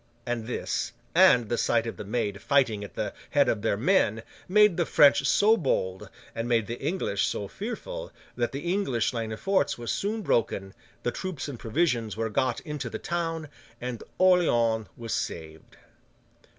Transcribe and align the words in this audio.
And 0.25 0.47
this, 0.47 0.93
and 1.13 1.47
the 1.47 1.59
sight 1.59 1.85
of 1.85 1.95
the 1.95 2.03
Maid 2.03 2.41
fighting 2.41 2.83
at 2.83 2.95
the 2.95 3.13
head 3.29 3.47
of 3.47 3.61
their 3.61 3.77
men, 3.77 4.23
made 4.47 4.75
the 4.75 4.85
French 4.87 5.27
so 5.27 5.55
bold, 5.55 6.09
and 6.33 6.49
made 6.49 6.65
the 6.65 6.79
English 6.81 7.27
so 7.27 7.47
fearful, 7.47 8.11
that 8.35 8.51
the 8.51 8.73
English 8.73 9.13
line 9.13 9.31
of 9.31 9.39
forts 9.39 9.77
was 9.77 9.91
soon 9.91 10.23
broken, 10.23 10.73
the 11.03 11.11
troops 11.11 11.47
and 11.47 11.59
provisions 11.59 12.17
were 12.17 12.31
got 12.31 12.61
into 12.61 12.89
the 12.89 12.97
town, 12.97 13.47
and 13.79 14.01
Orleans 14.17 14.87
was 14.97 15.13
saved. 15.13 15.77